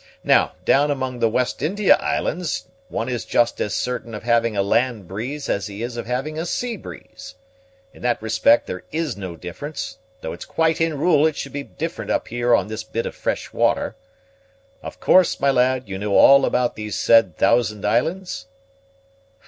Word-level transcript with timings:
Now, 0.23 0.53
down 0.65 0.89
among 0.89 1.19
the 1.19 1.29
West 1.29 1.61
India 1.61 1.93
Islands, 1.97 2.65
one 2.89 3.07
is 3.07 3.23
just 3.23 3.61
as 3.61 3.75
certain 3.75 4.15
of 4.15 4.23
having 4.23 4.57
a 4.57 4.63
land 4.63 5.07
breeze 5.07 5.47
as 5.47 5.67
he 5.67 5.83
is 5.83 5.95
of 5.95 6.07
having 6.07 6.39
a 6.39 6.45
sea 6.47 6.75
breeze. 6.75 7.35
In 7.93 8.01
that 8.01 8.19
respect 8.19 8.65
there 8.65 8.83
is 8.91 9.15
no 9.15 9.35
difference, 9.35 9.99
though 10.21 10.33
it's 10.33 10.43
quite 10.43 10.81
in 10.81 10.97
rule 10.97 11.27
it 11.27 11.35
should 11.35 11.53
be 11.53 11.61
different 11.61 12.09
up 12.09 12.29
here 12.29 12.55
on 12.55 12.67
this 12.67 12.83
bit 12.83 13.05
of 13.05 13.13
fresh 13.13 13.53
water. 13.53 13.95
Of 14.81 14.99
course, 14.99 15.39
my 15.39 15.51
lad, 15.51 15.87
you 15.87 15.99
know 15.99 16.15
all 16.17 16.45
about 16.45 16.75
these 16.75 16.97
said 16.97 17.37
Thousand 17.37 17.85
Islands?" 17.85 18.47